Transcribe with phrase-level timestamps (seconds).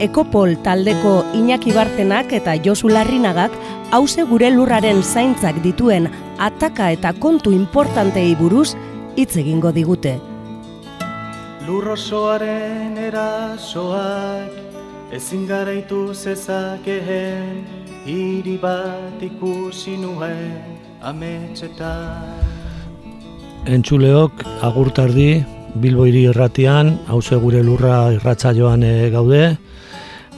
[0.00, 3.52] Ekopol taldeko Iñaki Bartenak eta Josu Larrinagak
[3.92, 6.08] hause gure lurraren zaintzak dituen
[6.40, 8.72] ataka eta kontu importantei buruz
[9.20, 10.16] hitz egingo digute.
[11.66, 14.56] Lurrosoaren erasoak
[15.12, 17.60] ezin garaitu zezakeen
[18.08, 22.40] hiri bat ikusi nuen ametxetan.
[23.68, 25.32] Entzuleok agurtardi
[25.74, 29.58] Bilbo hiri erratian, hause gure lurra irratza joan eh, gaude,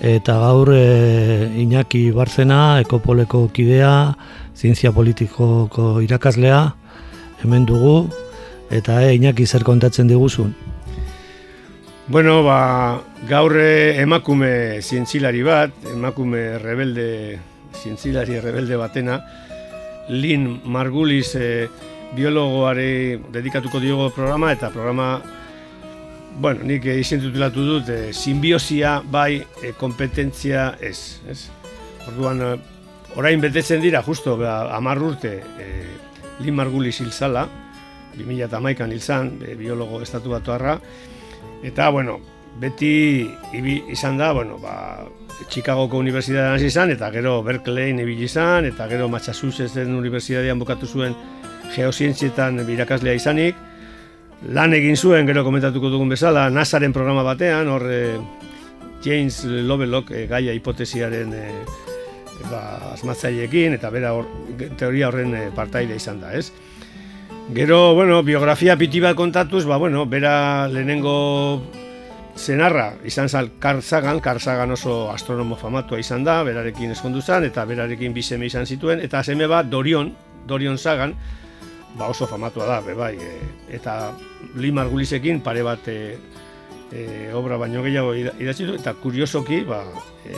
[0.03, 4.17] eta gaur e, Iñaki Barzena, ekopoleko kidea,
[4.59, 6.75] zientzia politikoko irakaslea,
[7.45, 8.11] hemen dugu,
[8.75, 10.57] eta e, Iñaki zer kontatzen diguzun.
[12.09, 12.99] Bueno, ba,
[13.31, 17.39] gaur emakume zientzilari bat, emakume rebelde,
[17.79, 19.21] zientzilari rebelde batena,
[20.11, 21.69] Lin Margulis e,
[22.17, 25.23] biologoari dedikatuko diogo programa, eta programa
[26.41, 31.21] Bueno, nik izen tutulatu dut, e, simbiosia bai e, kompetentzia ez.
[31.29, 31.47] ez?
[32.09, 32.53] Orduan, e,
[33.21, 35.69] orain betetzen dira, justo, ba, amar urte, e,
[36.41, 37.47] Lin Margulis hil zala,
[38.17, 40.53] 2008an hil zan, e, biologo estatu batu
[41.63, 42.19] eta, bueno,
[42.59, 45.05] beti ibi, izan da, bueno, ba,
[45.49, 51.15] Chicagoko Unibertsitatean izan, eta gero Berkeley ibili izan, eta gero Massachusettsen Unibertsitatean bukatu zuen
[51.75, 53.57] geozientzietan birakaslea izanik,
[54.51, 58.19] lan egin zuen, gero komentatuko dugun bezala, NASAren programa batean, hor eh,
[59.05, 61.47] James Lovelock e, gaia hipotesiaren e,
[62.51, 62.63] ba,
[62.95, 64.27] asmatzaileekin, eta bera hor,
[64.79, 66.51] teoria horren e, partaide izan da, ez?
[67.53, 71.63] Gero, bueno, biografia piti bat kontatuz, ba, bueno, bera lehenengo
[72.39, 78.15] zenarra izan zal Karzagan, Karzagan oso astronomo famatua izan da, berarekin eskondu zen, eta berarekin
[78.15, 80.15] bizeme izan zituen, eta seme bat Dorion,
[80.49, 81.15] Dorion Sagan,
[81.99, 83.33] ba oso famatua da, be bai, e,
[83.77, 84.13] eta
[84.57, 86.17] Limar Gulisekin pare bat e,
[86.93, 89.83] e, obra baino gehiago idatzi du, eta kuriosoki, ba,
[90.25, 90.37] e,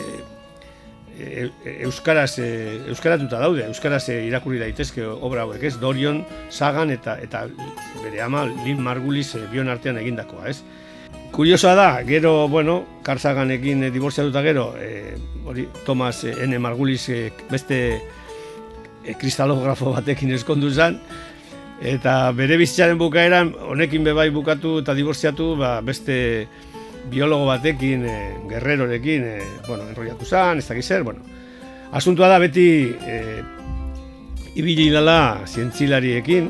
[1.19, 1.50] e,
[1.87, 2.48] euskaraz e,
[2.91, 5.76] euskaratuta daude, euskaraz irakurri daitezke obra hauek, ez?
[5.81, 7.47] Dorion Sagan eta eta
[8.03, 10.62] bere ama Lin Margulis e, bion artean egindakoa, ez?
[11.34, 16.59] Kuriosoa da, gero, bueno, Karzaganekin e, diborziatuta gero, e, hori, Thomas N.
[16.62, 17.78] Margulis e, beste
[19.04, 21.00] e, kristalografo batekin eskondu zen,
[21.82, 26.46] Eta bere bizitzaren bukaeran, honekin bebai bukatu eta diborziatu, ba, beste
[27.10, 28.18] biologo batekin, e,
[28.48, 31.20] guerrerorekin, e, bueno, enroiatu zan, ez dakiz zer, bueno.
[31.92, 33.18] Asuntua da beti e,
[34.54, 36.48] ibili lala zientzilariekin,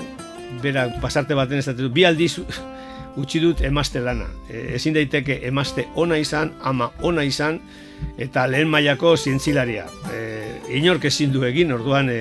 [0.63, 2.39] bera pasarte baten ez dut, bi aldiz
[3.21, 4.29] utzi dut emazte lana.
[4.49, 7.61] E, ezin daiteke emazte ona izan, ama ona izan,
[8.19, 9.87] eta lehen mailako zientzilaria.
[10.13, 10.21] E,
[10.77, 12.21] inork ezin du egin, orduan e,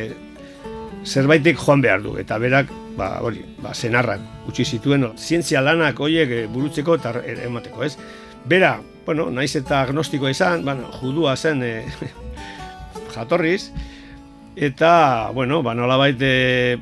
[1.03, 6.31] zerbaitek joan behar du, eta berak ba, hori, ba, zenarrak utzi zituen, zientzia lanak horiek
[6.31, 7.15] eh, burutzeko eta
[7.47, 7.95] emateko, ez?
[8.45, 11.73] Bera, bueno, naiz eta agnostiko izan, bueno, judua zen e,
[13.15, 13.71] jatorriz,
[14.55, 16.79] eta, bueno, ba, nola baite,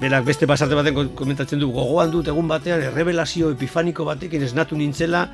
[0.00, 5.26] berak beste pasarte baten komentatzen du, gogoan dut egun batean, errebelazio epifaniko batekin esnatu nintzela,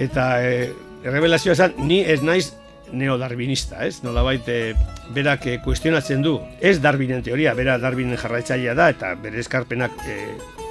[0.00, 0.72] eta e,
[1.04, 2.54] errebelazioa esan, ni ez naiz
[2.92, 4.02] neodarwinista, ez?
[4.04, 4.74] Nolabait e,
[5.14, 6.38] berak e, kuestionatzen du.
[6.60, 10.18] Ez Darwinen teoria, bera Darwinen jarraitzailea da eta bere eskarpenak e,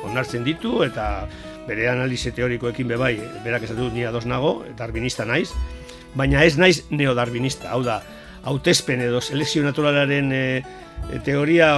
[0.08, 1.28] onartzen ditu eta
[1.68, 5.50] bere analize teorikoekin bebai berak esan du ni ados nago, darwinista naiz,
[6.16, 7.72] baina ez naiz neodarwinista.
[7.72, 8.02] Hau da,
[8.44, 10.46] hautespen edo selekzio naturalaren e,
[11.24, 11.74] teoria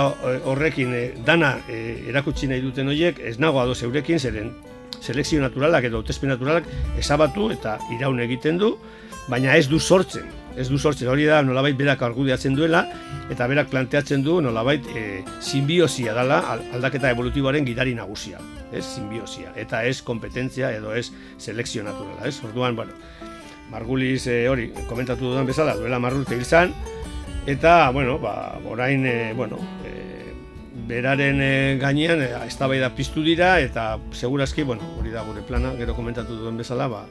[0.46, 0.94] horrekin
[1.26, 4.52] dana e, erakutsi nahi duten horiek, ez nago ados eurekin, zeren
[5.05, 6.67] selekzio naturalak edo hautespen naturalak
[6.99, 8.76] esabatu eta iraun egiten du,
[9.28, 10.28] baina ez du sortzen.
[10.56, 12.86] Ez du sortzen, hori da nolabait berak argudiatzen duela,
[13.32, 18.40] eta berak planteatzen du nolabait e, simbiosia dela aldaketa evolutiboaren gidari nagusia.
[18.72, 22.24] Ez simbiosia, eta ez kompetentzia edo ez selekzio naturala.
[22.30, 22.40] Ez?
[22.48, 22.96] Orduan, bueno,
[23.72, 26.72] Margulis e, hori komentatu dudan bezala, duela marrurte hil zan,
[27.46, 30.32] eta, bueno, ba, orain, e, bueno, e,
[30.88, 35.76] beraren e, gainean, e, ez da piztu dira, eta segurazki, bueno, hori da gure plana,
[35.76, 37.06] gero komentatu duen bezala, ba,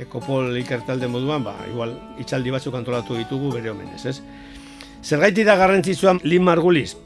[0.00, 4.18] ekopol ikertalde moduan, ba, igual itxaldi batzuk antolatu ditugu bere omenez, ez?
[5.04, 6.96] Zergaiti da garrantzitsuan Lin Margulis?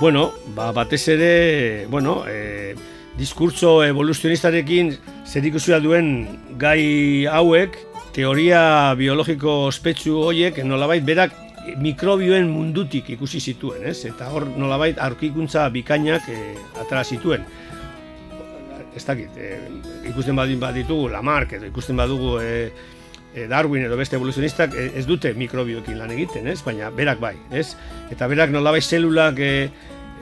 [0.00, 2.74] Bueno, ba, batez ere, bueno, e,
[3.18, 4.96] diskurtso evoluzionistarekin
[5.26, 7.78] zer duen gai hauek,
[8.12, 11.32] teoria biologiko ospetsu horiek nolabait berak
[11.78, 14.04] mikrobioen mundutik ikusi zituen, ez?
[14.04, 17.44] Eta hor nolabait aurkikuntza bikainak e, atara zituen.
[18.96, 19.58] Ez dakit, e,
[20.10, 22.72] ikusten badin baditugu Lamarck edo ikusten badugu e,
[23.48, 26.58] Darwin edo beste evoluzionistak ez dute mikrobioekin lan egiten, ez?
[26.66, 27.70] Baina berak bai, ez?
[28.12, 29.52] Eta berak nolabait zelulak e,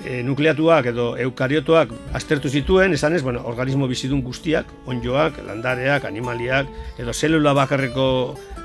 [0.04, 6.70] e, nukleatuak edo eukariotoak aztertu zituen, esan ez, bueno, organismo bizidun guztiak, onjoak, landareak, animaliak,
[6.98, 8.06] edo zelula bakarreko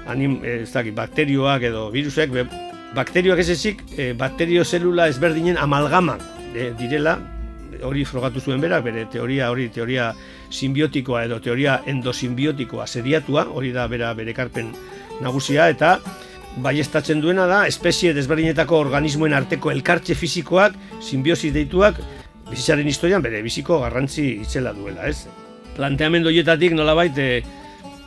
[0.07, 2.35] anim, ez dakit, bakterioak edo virusek,
[2.95, 6.19] bakterioak ez ezik, e, bakterio zelula ezberdinen amalgama
[6.53, 7.17] e, direla,
[7.83, 10.11] hori frogatu zuen berak, bere teoria hori teoria
[10.49, 14.71] simbiotikoa edo teoria endosimbiotikoa seriatua, hori da bera bere karpen
[15.21, 15.97] nagusia, eta
[16.63, 21.99] baiestatzen duena da, espezie desberdinetako organismoen arteko elkartxe fisikoak, simbiosi deituak,
[22.49, 25.25] bizitzaren historian bere biziko garrantzi itzela duela, ez?
[25.75, 27.43] Planteamendu horietatik nolabait, e,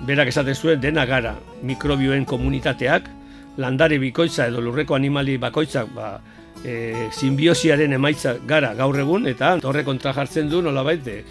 [0.08, 1.34] berak esaten zuen dena gara
[1.66, 3.10] mikrobioen komunitateak,
[3.58, 6.18] landare bikoitza edo lurreko animali bakoitzak ba,
[6.64, 11.22] e, simbiosiaren emaitza gara gaur egun, eta horre kontra jartzen du nolabait, e,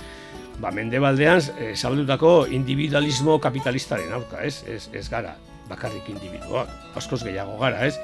[0.61, 4.63] ba, mendebaldean e, zabaldutako individualismo kapitalistaren aurka, ez?
[4.67, 5.35] Ez, ez gara
[5.67, 7.97] bakarrik individuak, askoz gehiago gara, ez?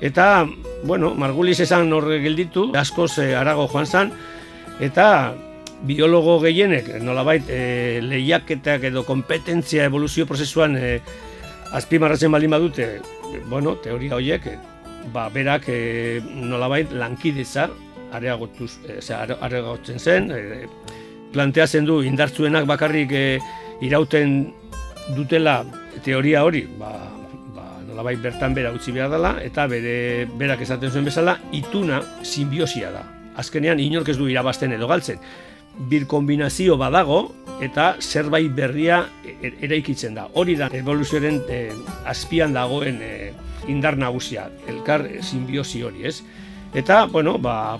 [0.00, 0.46] Eta,
[0.86, 4.12] bueno, Margulis esan horre gelditu, askoz e, arago joan zan,
[4.80, 5.08] eta
[5.82, 10.98] biologo gehienek nolabait e, lehiaketak edo kompetentzia evoluzio prozesuan e,
[11.78, 12.88] azpimarratzen baldin badute
[13.46, 14.56] bueno, teoria horiek e,
[15.12, 17.68] ba, berak e, nolabait lankideza
[18.12, 20.66] areagotuz, e, areagotzen zen e,
[21.32, 23.26] planteatzen du indartzuenak bakarrik e,
[23.84, 24.52] irauten
[25.16, 25.60] dutela
[26.04, 26.92] teoria hori ba,
[27.56, 32.92] ba, nolabait bertan bera utzi behar dela eta bere berak esaten zuen bezala ituna simbiosia
[32.94, 33.04] da
[33.38, 35.20] azkenean inork ez du irabazten edo galtzen
[35.78, 37.20] bir kombinazio badago
[37.62, 40.28] eta zerbait berria e, e, eraikitzen da.
[40.34, 41.60] Hori da evoluzioaren e,
[42.06, 43.12] azpian dagoen e,
[43.68, 46.22] indar nagusia, elkar simbiosi hori, ez?
[46.74, 47.78] Eta, bueno, ba,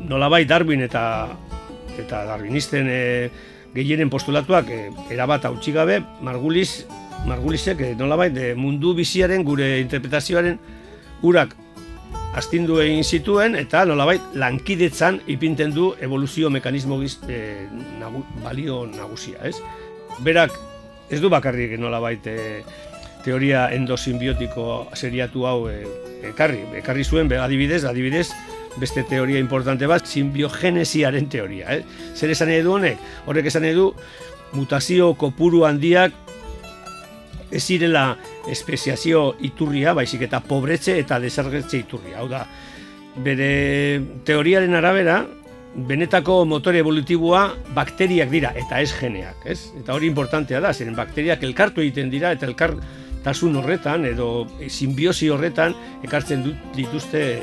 [0.00, 1.04] nolabait Darwin eta
[2.00, 3.30] eta Darwinisten e,
[3.74, 4.80] gehienen postulatuak e,
[5.12, 6.86] erabat hautsi gabe, Margulis,
[7.28, 10.58] Margulisek e, nolabait e, mundu biziaren gure interpretazioaren
[11.26, 11.54] urak
[12.38, 17.66] astindu egin zituen eta nolabait lankidetzan ipinten du evoluzio mekanismo giz, e,
[18.44, 19.58] balio nagusia, ez?
[20.24, 20.56] Berak
[21.10, 22.62] ez du bakarrik nolabait e,
[23.24, 25.82] teoria endosimbiotiko seriatu hau e,
[26.30, 28.28] ekarri, ekarri zuen be, adibidez, adibidez
[28.78, 31.84] beste teoria importante bat, simbiogenesiaren teoria, eh?
[32.14, 33.00] Zer esan edu honek?
[33.26, 33.90] Horrek esan edu
[34.54, 36.14] mutazio kopuru handiak
[37.50, 38.14] ez zirela
[38.50, 42.20] espeziazio iturria, baizik eta pobretze eta desargetze iturria.
[42.22, 42.44] Hau da,
[43.24, 43.50] bere
[44.26, 45.24] teoriaren arabera,
[45.74, 47.44] benetako motore evolutiboa
[47.74, 49.60] bakteriak dira eta ez geneak, ez?
[49.78, 52.48] Eta hori importantea da, zeren bakteriak elkartu egiten dira eta
[53.20, 57.42] elkartasun horretan edo simbiosi horretan ekartzen dut dituzte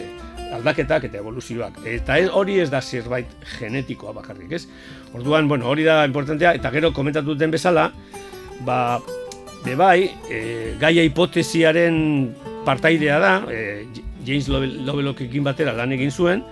[0.56, 1.84] aldaketak eta evoluzioak.
[1.86, 3.28] Eta hori ez da zerbait
[3.60, 4.68] genetikoa bakarrik, ez?
[5.14, 7.92] Orduan, bueno, hori da importantea eta gero komentatu den bezala,
[8.66, 9.00] ba,
[9.66, 12.32] Be bai, e, gaia hipotesiaren
[12.64, 13.88] partaidea da, e,
[14.24, 16.44] James Lovelock batera lan egin zuen,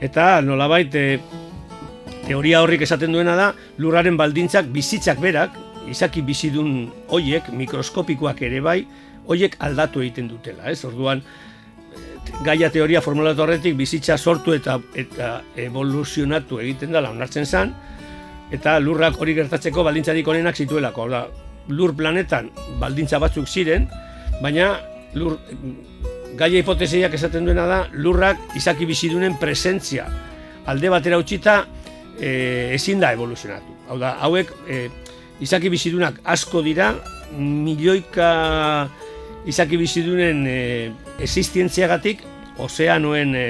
[0.00, 1.20] eta nolabait e,
[2.26, 5.54] teoria horrik esaten duena da, lurraren baldintzak bizitzak berak,
[5.90, 8.80] izaki bizidun hoiek, mikroskopikoak ere bai,
[9.28, 10.80] hoiek aldatu egiten dutela, ez?
[10.88, 11.22] Orduan,
[12.44, 17.74] gaia teoria formulatu horretik bizitza sortu eta eta evoluzionatu egiten dela onartzen zen,
[18.52, 21.08] eta lurrak hori gertatzeko baldintzarik onenak zituelako.
[21.12, 21.26] Da,
[21.68, 22.48] lur planetan
[22.80, 23.88] baldintza batzuk ziren,
[24.42, 24.70] baina
[25.18, 25.36] lur,
[26.38, 30.06] gaia hipotesiak esaten duena da lurrak izaki bizidunen presentzia
[30.68, 31.58] alde batera utxita
[32.20, 32.30] e,
[32.76, 33.76] ezin da evoluzionatu.
[33.88, 34.88] Hau da, hauek e,
[35.40, 36.92] izaki bizidunak asko dira,
[37.38, 38.88] milioika
[39.48, 40.58] izaki bizidunen e,
[41.22, 42.24] existentziagatik,
[42.58, 43.46] ozeanoen e,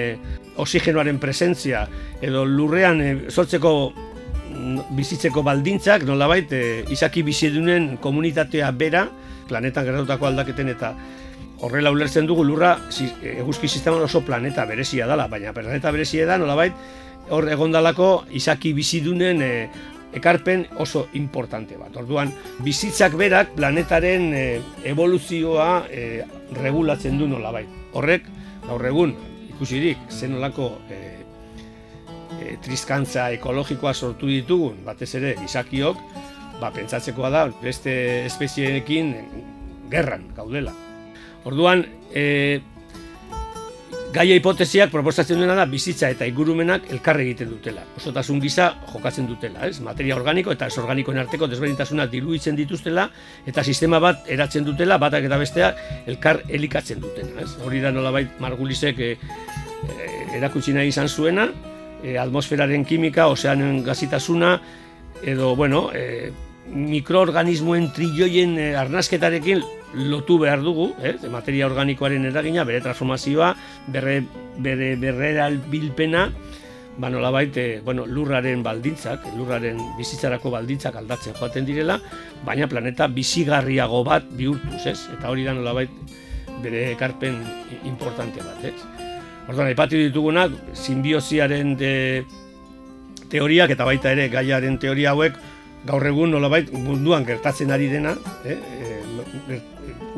[0.59, 1.87] oxigenoaren presentzia
[2.21, 3.73] edo lurrean e, sortzeko
[4.97, 9.07] bizitzeko baldintzak nolabait e, izaki bizidunen komunitatea bera
[9.49, 10.93] planetan gertatutako aldaketen eta
[11.65, 12.77] horrela ulertzen dugu lurra
[13.23, 16.75] eguzki sisteman oso planeta berezia dela, baina planeta berezia da nolabait
[17.35, 19.53] hor egondalako izaki bizidunen e,
[20.17, 21.95] ekarpen oso importante bat.
[21.97, 22.33] Orduan
[22.65, 24.45] bizitzak berak planetaren e,
[24.89, 26.25] evoluzioa e,
[26.63, 27.69] regulatzen du nolabait.
[27.93, 28.29] Horrek
[28.67, 29.15] gaur egun
[29.51, 31.03] ikusirik zenolako e,
[32.39, 36.03] e, triskantza ekologikoa sortu ditugun, batez ere izakiok,
[36.61, 37.95] ba, pentsatzekoa da beste
[38.27, 39.15] espezieenekin
[39.91, 40.73] gerran gaudela.
[41.49, 41.85] Orduan,
[42.15, 42.61] e,
[44.13, 47.83] gaia hipotesiak proposatzen duena da bizitza eta ingurumenak elkarre egiten dutela.
[47.99, 49.83] Osotasun gisa jokatzen dutela, ez?
[49.85, 53.09] Materia organiko eta ez organikoen arteko desberdintasuna diluitzen dituztela
[53.47, 57.51] eta sistema bat eratzen dutela, batak eta besteak elkar elikatzen dutela, ez?
[57.65, 60.11] Hori da nolabait Margulisek e, e,
[60.41, 61.51] erakutsi nahi izan zuena,
[62.03, 64.57] e, atmosferaren kimika, ozeanen gazitasuna,
[65.23, 66.33] edo, bueno, e,
[66.73, 69.63] mikroorganismoen trilloien e, arnasketarekin
[69.95, 71.17] lotu behar dugu, eh?
[71.31, 73.55] materia organikoaren eragina, bere transformazioa,
[73.89, 74.21] bere,
[74.59, 76.29] bere berrera bilpena,
[76.99, 82.01] ba nolabait, e, bueno, lurraren baldintzak, lurraren bizitzarako baldintzak aldatzen joaten direla,
[82.45, 84.99] baina planeta bizigarriago bat bihurtuz, ez?
[85.15, 85.93] Eta hori da nolabait
[86.63, 87.39] bere ekarpen
[87.87, 88.75] importante bat, ez?
[89.49, 91.95] Orduan, aipatu ditugunak, simbioziaren de,
[93.31, 95.37] teoriak eta baita ere gaiaren teoria hauek
[95.89, 99.61] gaur egun nolabait munduan gertatzen ari dena, eh, e,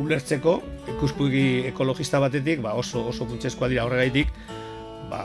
[0.01, 0.61] ulertzeko
[0.97, 4.33] ikuspugi ekologista batetik, ba oso oso funtsezkoa dira horregaitik,
[5.11, 5.25] ba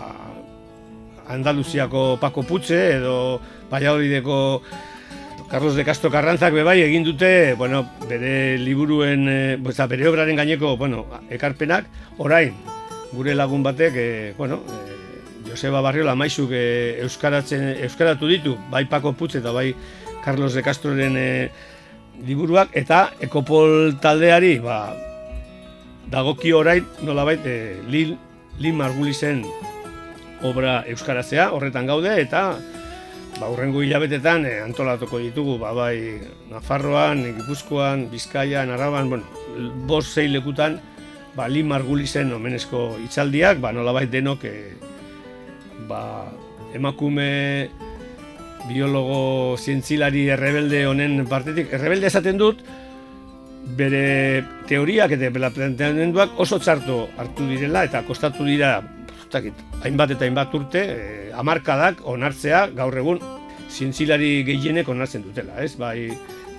[1.28, 3.42] Andaluziako Paco Putze edo
[3.72, 4.62] Valladolideko
[5.50, 11.06] Carlos de Castro Carranzak bebai egin dute, bueno, bere liburuen, e, bere obraren gaineko, bueno,
[11.30, 11.86] ekarpenak,
[12.18, 12.56] orain,
[13.14, 19.14] gure lagun batek, e, bueno, e, Joseba Barriola maizuk e, euskaratzen, euskaratu ditu, bai Paco
[19.14, 19.76] Putze eta bai
[20.26, 21.52] Carlos de Castroren e,
[22.24, 24.96] liburuak eta ekopol taldeari ba,
[26.12, 28.16] dagoki orain nolabait e, Lil,
[28.60, 29.44] Lil Margulizen
[30.46, 32.56] obra euskarazea horretan gaude eta
[33.40, 39.26] ba, urrengo hilabetetan e, antolatuko ditugu ba, bai Nafarroan, Gipuzkoan, Bizkaian, Araban, bueno,
[39.90, 40.80] bost zei lekutan
[41.36, 44.56] ba, Lil Margulizen omenezko itzaldiak, ba, nolabait denok e,
[45.90, 46.32] ba,
[46.76, 47.70] emakume
[48.70, 52.64] biologo zientzilari errebelde honen partetik, errebelde esaten dut,
[53.78, 58.78] bere teoriak eta planteamenduak oso txarto hartu direla eta kostatu dira
[59.34, 63.22] takit, hainbat eta hainbat urte eh, amarkadak onartzea gaur egun
[63.70, 65.74] zientzilari gehienek onartzen dutela, ez?
[65.82, 66.12] Bai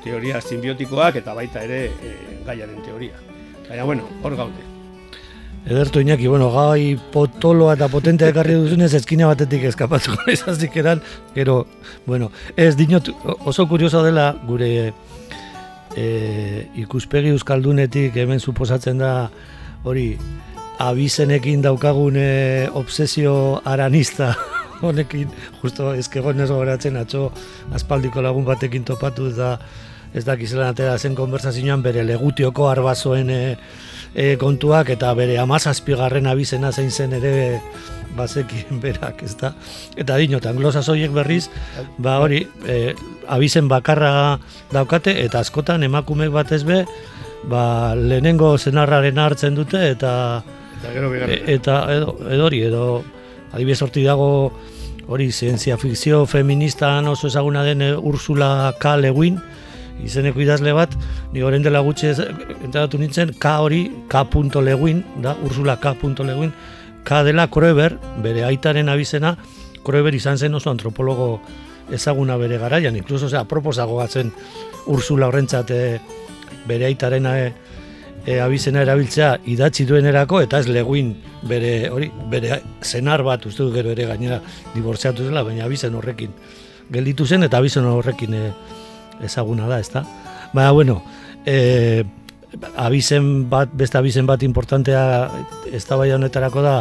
[0.04, 3.22] teoria simbiotikoak eta baita ere eh, gaiaren teoria.
[3.68, 4.75] Baina, bueno, hor gaude.
[5.66, 11.00] Ederto Iñaki, bueno, gai potoloa eta potentea ekarri duzunez eskina batetik eskapatuko izazik eran,
[11.34, 11.64] gero,
[12.06, 13.10] bueno, ez dinot
[13.42, 14.92] oso kurioso dela gure
[15.96, 16.06] e,
[16.78, 19.10] ikuspegi euskaldunetik hemen suposatzen da
[19.82, 20.12] hori
[20.78, 24.36] abizenekin daukagun e, obsesio aranista
[24.86, 27.32] honekin, justo ezkegon ez atxo
[27.74, 29.58] aspaldiko lagun batekin topatu eta
[30.16, 33.40] ez dakizela atera zen konversazioan bere legutioko arbazoen e,
[34.14, 37.60] e, kontuak eta bere amazazpigarren abizena zein zen ere
[38.16, 39.52] bazekien berak, ez da?
[39.96, 41.50] Eta dino, eta anglosazoiek berriz,
[41.98, 42.94] ba hori, e,
[43.28, 44.38] abizen bakarra
[44.72, 46.84] daukate, eta askotan emakumek batez be,
[47.50, 50.14] ba, lehenengo zenarraren hartzen dute, eta
[50.78, 52.86] eta, gero e, eta edo, edo hori, edo
[53.52, 54.30] adibidez horti dago
[55.06, 58.96] hori zientzia fikzio feministan oso ezaguna den Ursula K.
[59.04, 59.38] Lewin,
[60.04, 60.94] izeneko idazle bat,
[61.32, 62.12] ni horren dela gutxe
[62.64, 64.24] entratu nintzen, K hori, K.
[64.62, 65.94] Lewin, da, Ursula K.
[66.02, 66.52] Lewin,
[67.04, 69.36] K dela Kroeber, bere aitaren abizena,
[69.84, 71.40] Kroeber izan zen oso antropologo
[71.90, 74.32] ezaguna bere garaian, inkluso, ozera, proposago gatzen
[74.86, 76.00] Ursula horrentzat e,
[76.66, 77.52] bere aitaren e,
[78.26, 81.14] e, abizena erabiltzea idatzi duenerako, eta ez Lewin
[81.46, 84.40] bere, hori, bere zenar bat, uste du gero ere gainera
[84.74, 86.34] dibortzeatu zela, baina abizen horrekin
[86.90, 88.44] gelditu zen, eta abizen horrekin e,
[89.24, 90.04] ezaguna da, ezta?
[90.52, 91.02] Baina, bueno,
[91.46, 92.04] e,
[92.76, 95.30] abizen bat, beste abizen bat importantea
[95.72, 96.76] ez da bai honetarako da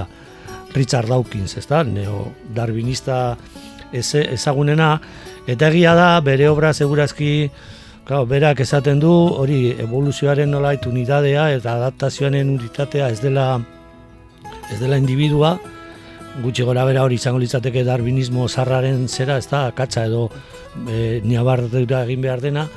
[0.75, 1.83] Richard Dawkins, ezta?
[1.83, 3.37] Neo darwinista
[3.93, 4.99] ezagunena,
[5.47, 7.49] eta egia da, bere obra segurazki,
[8.05, 13.45] Claro, berak esaten du hori evoluzioaren nolait unidadea eta adaptazioaren unitatea ez dela
[14.69, 15.55] ez dela individua
[16.43, 20.27] gutxi gora bera hori izango litzateke darwinismo zarraren zera, ez da, katza edo
[20.87, 22.67] e, niabardura egin behar dena,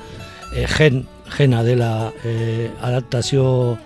[0.55, 3.79] e, gen, gena dela e, adaptazio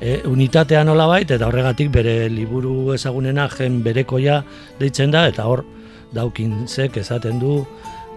[0.00, 4.42] e, unitatea nola bait, eta horregatik bere liburu ezagunena gen berekoia
[4.80, 5.64] deitzen da, eta hor
[6.14, 7.60] daukin zek esaten du,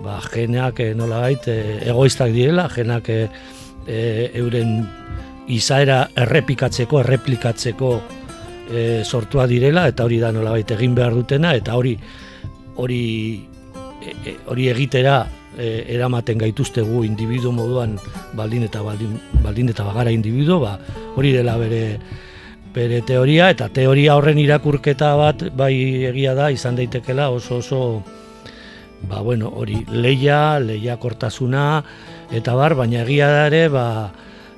[0.03, 3.19] ba, geneak e, nola bait, e, egoistak direla, genak e,
[3.87, 3.99] e,
[4.39, 4.79] euren
[5.49, 7.93] izaera errepikatzeko, erreplikatzeko
[8.69, 11.97] e, sortua direla, eta hori da nola bait egin behar dutena, eta hori
[12.79, 13.03] hori
[13.99, 15.23] e, hori egitera
[15.59, 17.97] e, eramaten gaituztegu individu moduan
[18.33, 20.77] baldin eta baldin, baldin eta bagara individu, ba,
[21.15, 21.99] hori dela bere
[22.73, 25.73] bere teoria eta teoria horren irakurketa bat bai
[26.11, 28.03] egia da izan daitekela oso oso
[29.09, 30.59] ba bueno, hori leia,
[30.99, 31.83] kortasuna
[32.31, 34.11] eta bar, baina egia da ere ba,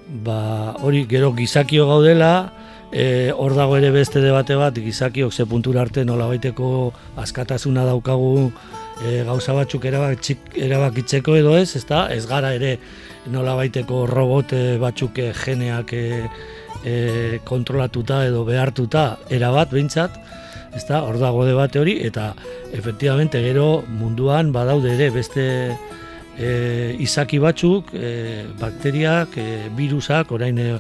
[0.08, 2.52] ba, hori gero gizakio gaudela
[2.92, 8.52] E, hor dago ere beste debate bat, gizakiok ze puntura arte nola baiteko askatasuna daukagu
[9.06, 12.06] e, gauza batzuk erabakitzik, erabakitzeko edo ez, ezta?
[12.14, 12.78] Ez gara ere
[13.32, 16.04] nola baiteko robote batzuk e, geneak e,
[16.86, 16.96] e,
[17.48, 20.20] kontrolatuta edo behartuta erabat behintzat,
[20.78, 21.02] ezta?
[21.06, 22.32] Hor dago debate hori eta
[22.72, 25.48] efektibamente gero munduan badaude ere beste
[26.38, 30.76] e, izaki batzuk, e, bakteriak, e, virusak, orain e,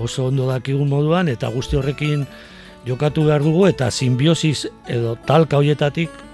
[0.00, 2.24] oso ondo dakigun moduan, eta guzti horrekin
[2.86, 6.29] jokatu behar dugu, eta simbiosis edo talka hoietatik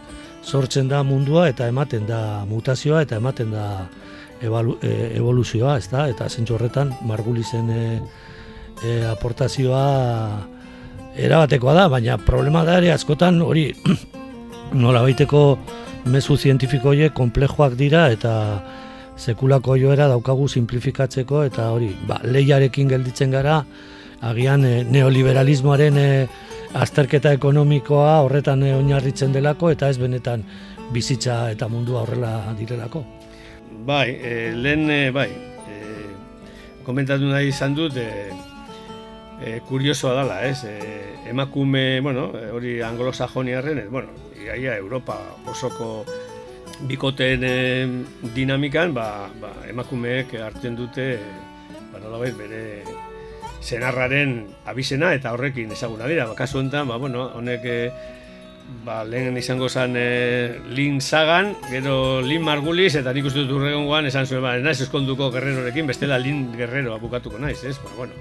[0.46, 3.66] sortzen da mundua, eta ematen da mutazioa, eta ematen da
[4.42, 6.06] ebalu, e, evoluzioa, ez da?
[6.08, 7.82] eta zentsu horretan margulizen e,
[8.84, 9.82] e, aportazioa
[11.16, 13.70] erabatekoa da, baina problema da ere askotan hori
[14.84, 15.42] nola baiteko
[16.12, 18.34] mezu zientifiko horiek komplejoak dira eta
[19.16, 23.62] sekulako joera daukagu simplifikatzeko eta hori, ba, lehiarekin gelditzen gara,
[24.20, 26.10] agian e, neoliberalismoaren e,
[26.74, 30.44] azterketa ekonomikoa horretan e, oinarritzen delako eta ez benetan
[30.92, 33.04] bizitza eta mundua horrela direlako.
[33.86, 35.80] Bai, e, lehen, e, bai, e,
[36.86, 38.30] komentatu nahi izan dut, e,
[39.42, 40.64] e, kuriosoa dela, ez?
[40.64, 44.14] E, emakume, bueno, hori anglo-sajoniarren, bueno,
[44.46, 45.18] iaia Europa
[45.50, 46.04] osoko
[46.88, 47.54] bikoteen e,
[48.34, 51.16] dinamikan ba, ba, emakumeek hartzen dute
[51.92, 52.62] ba, nolabait bere
[53.66, 56.28] senarraren abizena eta horrekin ezaguna dira.
[56.30, 57.76] Ba, kasu honetan, ba, bueno, honek e,
[58.86, 60.06] ba, lehen izango zen e,
[60.70, 65.32] Lin Sagan, gero Lin Margulis, eta nik uste dut urregongoan esan zuen, ba, naiz eskonduko
[65.34, 67.76] guerrerorekin, bestela Lin Guerrero abukatuko naiz, ez?
[67.82, 68.14] Ba, bueno,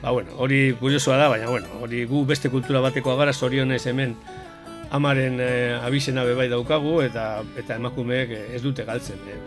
[0.00, 4.14] ba, bueno, hori kuriosoa da, baina, bueno, hori gu beste kultura bateko agara zorionez hemen
[4.94, 5.50] amaren e,
[5.82, 9.38] abizena bebai daukagu eta eta emakumeek eh, ez dute galtzen e,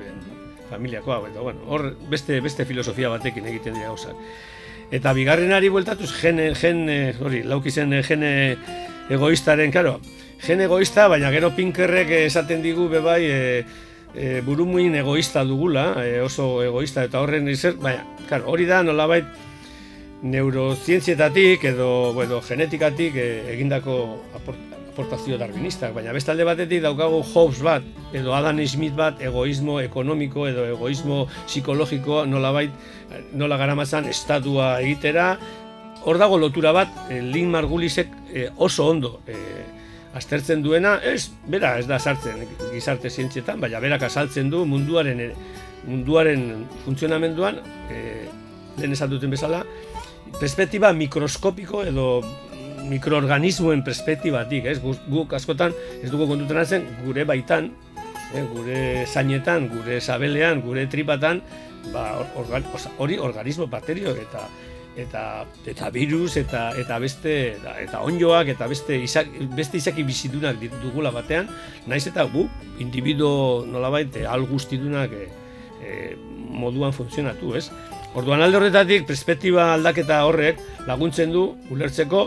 [0.68, 4.18] familiakoa eta bueno, hor beste beste filosofia batekin egiten dira gauzak.
[4.92, 6.86] Eta bigarrenari bueltatuz gen gen
[7.20, 8.24] hori lauki zen gen
[9.10, 9.98] egoistaren, claro,
[10.44, 13.66] gen egoista, baina gero Pinkerrek esaten digu bebai e,
[14.16, 15.90] e, burumuin egoista dugula,
[16.24, 19.28] oso egoista eta horren izer, baina, claro, hori da nolabait
[20.24, 24.00] neurozientzietatik edo bueno, genetikatik egindako
[24.36, 27.86] aport, aportazio darwinistak, baina bestalde batetik daukagu Hobbes bat,
[28.18, 32.74] edo Adam Smith bat, egoismo ekonomiko edo egoismo psikologiko nolabait,
[33.38, 35.36] nola garamatzan estatua egitera,
[36.02, 39.66] hor dago lotura bat, eh, Lin Margulisek eh, oso ondo eh,
[40.18, 45.22] aztertzen duena, ez, bera ez da sartzen gizarte zientzietan, baina berak azaltzen du munduaren
[45.88, 47.62] munduaren funtzionamenduan,
[47.94, 48.26] eh,
[48.82, 49.62] lehen esan duten bezala,
[50.42, 52.08] perspektiba mikroskopiko edo
[52.86, 54.78] mikroorganismoen perspektibatik, ez?
[54.82, 57.72] Guk, askotan ez dugu kontutan zen gure baitan,
[58.34, 61.42] eh, gure zainetan, gure sabelean, gure tripatan,
[61.94, 62.66] ba, organ,
[62.98, 64.48] hori organismo bakterio eta
[64.98, 70.58] eta eta virus eta eta beste eta, eta onjoak eta beste izak, beste izaki bizidunak
[70.82, 71.52] dugula batean,
[71.86, 72.48] naiz eta gu
[72.82, 76.16] individuo nolabait eh, al guztidunak e,
[76.58, 77.70] moduan funtzionatu, ez?
[78.18, 82.26] Orduan alde horretatik perspektiba aldaketa horrek laguntzen du ulertzeko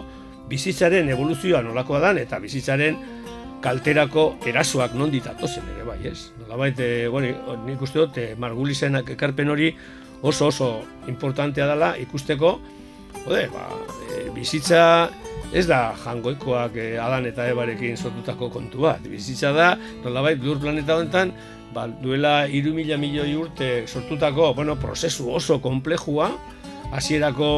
[0.50, 2.98] bizitzaren evoluzioa nolakoa dan eta bizitzaren
[3.60, 6.30] kalterako erasoak non ditatozen ere bai, ez?
[6.40, 9.70] Nolabait, e, bueno, nik uste dut, e, Margulisen ekarpen hori
[10.22, 10.70] oso oso
[11.08, 12.54] importantea dela ikusteko,
[13.26, 13.66] ode, ba,
[14.08, 14.82] e, bizitza
[15.52, 19.04] ez da jangoikoak e, Adan eta Ebarekin sortutako kontu bat.
[19.04, 21.34] Bizitza da, nolabait, lur planeta honetan,
[21.74, 26.30] ba, duela iru mila milioi urte sortutako, bueno, prozesu oso komplejua,
[26.96, 27.50] hasierako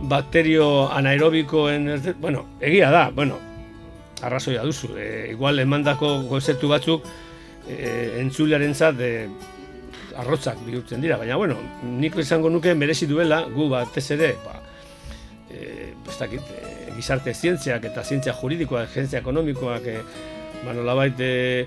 [0.00, 3.38] bakterio anaerobikoen, bueno, egia da, bueno,
[4.22, 7.04] arrazoia duzu, e, igual emandako konzeptu batzuk
[7.68, 9.28] e, entzulearen zat e,
[10.16, 14.60] arrotzak bihurtzen dira, baina bueno, nik izango nuke merezi duela, gu batez ere, ba,
[15.50, 19.98] e, dakit, e, gizarte zientziak eta zientzia juridikoa, zientzia ekonomikoak, e,
[20.64, 21.66] ba, nolabait, e,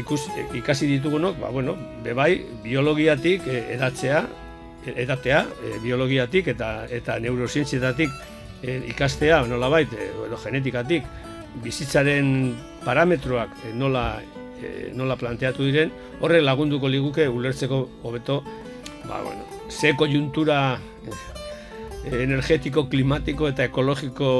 [0.00, 0.26] ikus,
[0.56, 4.26] ikasi ditugunok, ba, bueno, bebai, biologiatik e, edatzea,
[4.86, 8.10] edatea, e, biologiatik eta eta neurozientzietatik
[8.62, 11.06] e, ikastea nolabait e, edo genetikatik
[11.62, 14.06] bizitzaren parametroak e, nola
[14.62, 18.42] e, nola planteatu diren, horre lagunduko liguke ulertzeko hobeto,
[19.08, 24.30] ba bueno, ze koiuntura e, energetiko, klimatiko eta ekologiko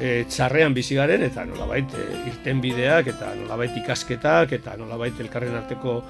[0.00, 5.56] e, txarrean bizi garen eta nolabait e, irten bideak eta nolabait ikasketak eta nolabait elkarren
[5.58, 6.00] arteko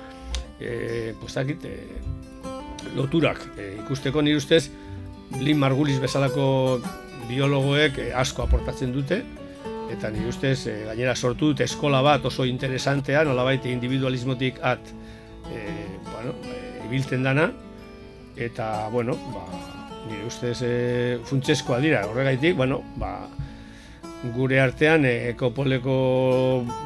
[0.60, 1.76] e, pues, dakit, e,
[2.96, 3.42] loturak.
[3.56, 4.68] E, ikusteko nire ustez
[5.40, 6.80] Lin Margulis bezalako
[7.28, 9.22] biologoek e, asko aportatzen dute.
[9.90, 14.92] Eta nire ustez e, gainera sortu dute eskola bat oso interesantea nolabait individualismotik at
[15.50, 15.64] e,
[16.12, 17.50] bueno, e, ibiltzen dana.
[18.40, 19.44] Eta bueno ba,
[20.08, 23.28] nire ustez e, funtsezkoa dira, horregaitik, bueno, ba,
[24.34, 25.94] gure artean, e, ekopoleko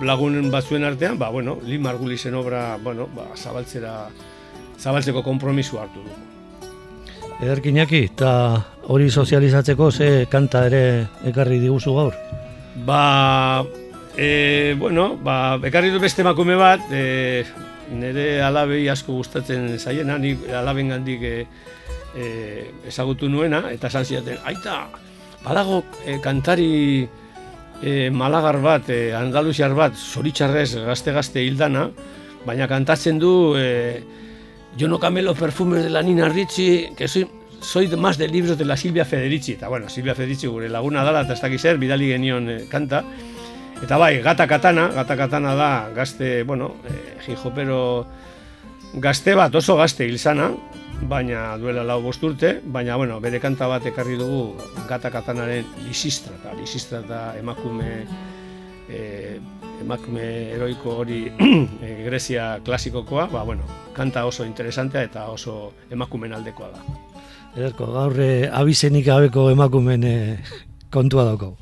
[0.07, 4.09] lagunen batzuen artean, ba, bueno, Li Margulisen obra, bueno, ba, zabaltzera,
[4.79, 6.25] zabaltzeko kompromisu hartu dugu.
[7.43, 8.31] Ederkinaki, eta
[8.89, 10.83] hori sozializatzeko ze kanta ere
[11.27, 12.15] ekarri diguzu gaur?
[12.87, 13.65] Ba,
[14.17, 17.45] e, bueno, ba, ekarri du beste emakume bat, e,
[17.93, 21.35] nire alabei asko gustatzen zaiena, ni alaben gandik e,
[22.15, 22.29] e,
[22.89, 24.85] ezagutu nuena, eta esan ziaten, aita,
[25.45, 27.07] badago e, kantari
[27.83, 31.89] e, malagar bat, e, andaluziar bat, zoritxarrez gazte-gazte hildana,
[32.47, 34.03] baina kantatzen du, e,
[34.77, 37.29] yo no camelo perfumes de la Nina Ricci, que soy,
[37.61, 39.53] soy más de libros de la Silvia Federici.
[39.53, 43.05] Eta bueno, Silvia Federici gure laguna dala, eta ez dakiz zer, bidali genion eh, kanta.
[43.83, 48.07] Eta bai, gata katana, gata katana da gazte, bueno, eh, jinjopero
[48.95, 50.53] gazte bat, oso gazte hilzana,
[51.03, 54.55] baina duela lau bosturte, baina bueno, bere kanta bat ekarri dugu
[54.89, 57.91] gata katanaren lisistra, eta lisistra eta emakume
[58.89, 59.41] eh,
[59.83, 61.21] emakume heroiko hori
[61.85, 66.85] e, Grezia klasikokoa, ba, bueno, kanta oso interesantea eta oso emakumen aldekoa da.
[67.55, 70.39] Ederko, gaur eh, abizenik gabeko emakumen eh,
[70.91, 71.55] kontua dauko.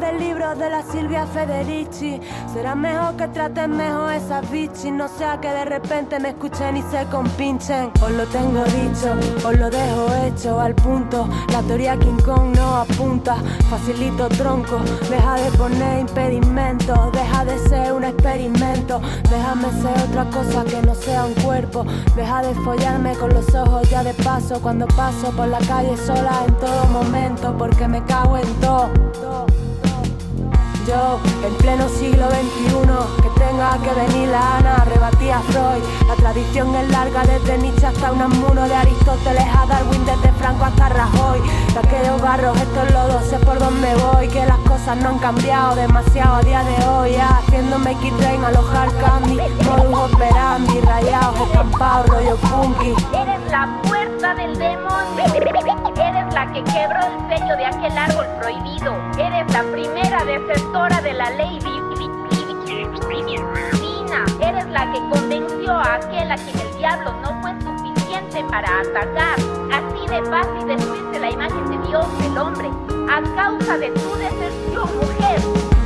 [0.00, 2.20] Del libro de la Silvia Federici.
[2.52, 4.92] Será mejor que traten mejor esas bichis.
[4.92, 7.90] No sea que de repente me escuchen y se compinchen.
[8.02, 9.14] Os lo tengo dicho,
[9.46, 10.60] os lo dejo hecho.
[10.60, 13.36] Al punto La teoría King Kong no apunta.
[13.70, 14.78] Facilito tronco,
[15.08, 17.12] deja de poner impedimentos.
[17.12, 19.00] Deja de ser un experimento.
[19.30, 21.86] Déjame ser otra cosa que no sea un cuerpo.
[22.14, 24.60] Deja de follarme con los ojos ya de paso.
[24.60, 28.90] Cuando paso por la calle sola en todo momento porque me cago en todo.
[30.88, 35.82] En pleno siglo XXI, que tenga que venir la Ana, rebatía Freud.
[36.06, 40.64] La tradición es larga desde Nietzsche hasta un amuno de Aristóteles a Darwin, desde Franco
[40.64, 41.40] hasta Rajoy.
[41.72, 45.74] De aquellos barros, estos lodos, sé por dónde voy, que las cosas no han cambiado
[45.74, 47.12] demasiado a día de hoy.
[47.14, 52.94] Ya, haciéndome make train, alojar candy, modus operandi, rayados, estampados, rollo funky.
[53.12, 54.96] Eres la puerta del demonio
[56.36, 58.94] la que quebró el sello de aquel árbol prohibido.
[59.18, 61.86] Eres la primera defensora de la ley divina.
[64.42, 69.38] Eres la que convenció a aquel a quien el diablo no fue suficiente para atacar.
[69.72, 72.68] Así de fácil destruirse la imagen de Dios, el hombre,
[73.10, 75.40] a causa de tu deserción, mujer.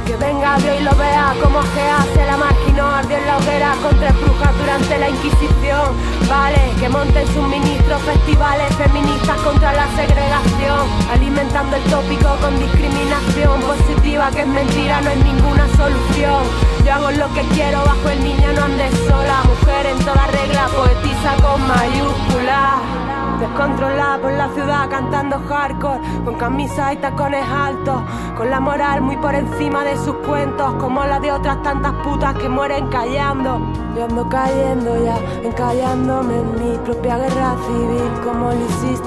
[0.04, 2.36] Que venga Dios y lo vea como que hace la
[2.80, 5.96] máquina ardió en la hoguera contra brujas durante la Inquisición.
[6.28, 13.60] Vale, que monten sus ministros festivales feministas contra la segregación, alimentando el tópico con discriminación
[13.62, 16.42] positiva que es mentira, no es ninguna solución.
[16.84, 20.68] Yo hago lo que quiero bajo el niño, no andes sola, mujer en toda regla,
[20.68, 23.19] poetiza con mayúsculas.
[23.40, 28.02] Descontrolada por la ciudad cantando hardcore, con camisas y tacones altos,
[28.36, 32.34] con la moral muy por encima de sus cuentos, como la de otras tantas putas
[32.34, 33.58] que mueren callando.
[33.96, 38.50] Yo ando cayendo ya, encallándome en mi propia guerra civil, como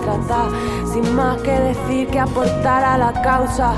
[0.03, 0.45] trata,
[0.91, 3.73] sin más que decir que aportar a la causa.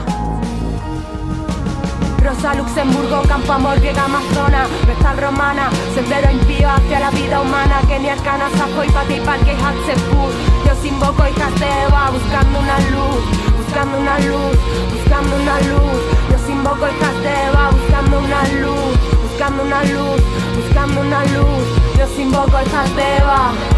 [2.25, 8.13] Rosa, Luxemburgo, Campo Amor, Griega, Amazona, Vestal Romana, Sendero impío hacia la vida humana, Kenia,
[8.13, 10.31] Arcana, Safoy, Pati, Parque, Hatzepur.
[10.65, 11.33] Yo invoco y
[11.63, 13.21] Eva, buscando una luz,
[13.57, 14.57] buscando una luz,
[14.91, 16.01] buscando una luz.
[16.31, 20.21] Yo invoco y Eva, buscando una luz, buscando una luz,
[20.55, 21.63] buscando una luz.
[21.97, 23.74] Yo invoco y Eva.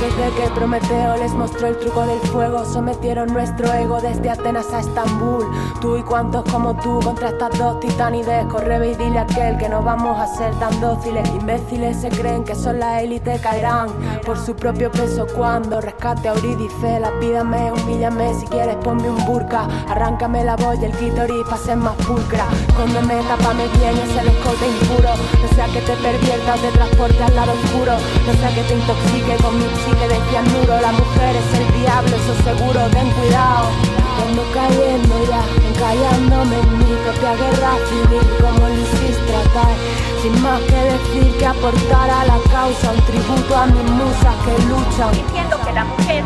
[0.00, 4.78] Desde que Prometeo les mostró el truco del fuego, sometieron nuestro ego desde Atenas a
[4.78, 5.44] Estambul.
[5.80, 9.68] Tú y cuantos como tú contra estas dos titanides, corre y dile a aquel que
[9.68, 11.28] no vamos a ser tan dóciles.
[11.30, 13.88] Imbéciles se creen que son la élite, caerán
[14.24, 17.00] por su propio peso cuando rescate a Eurídice.
[17.00, 21.56] La pídame, humíllame, si quieres ponme un burka, arráncame la voz y el clítoris para
[21.56, 22.46] ser más pulcra.
[22.68, 25.10] Escóndeme, tápame bien ese descote impuro,
[25.42, 27.94] no sea que te perviertas de transporte al lado oscuro,
[28.26, 29.64] no sea que te intoxique con mi
[29.98, 33.68] que decía muro, la mujer es el diablo, eso seguro, ten cuidado.
[34.16, 39.74] Cuando cayendo ya, encallándome en mi propia guerra civil, como hiciste tratar,
[40.22, 44.52] sin más que decir que aportar a la causa, un tributo a mis musas que
[44.66, 45.12] luchan.
[45.12, 46.24] Diciendo que la mujer,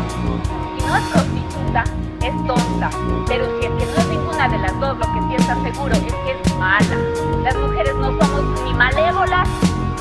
[0.77, 1.83] si no es prostituta,
[2.21, 2.89] es tonta,
[3.27, 5.93] pero si es que no es ninguna de las dos, lo que sí está seguro
[5.93, 6.97] es que es mala.
[7.43, 9.47] Las mujeres no somos ni malévolas,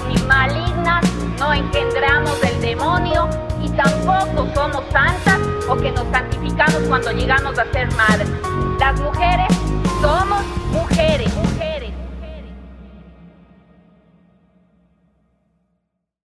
[0.09, 1.05] ni malignas,
[1.39, 2.42] no engendramos
[3.77, 8.29] tampoco somos santas o que nos santificamos cuando llegamos a ser madres.
[8.79, 9.49] Las mujeres
[10.01, 11.62] somos mujeres.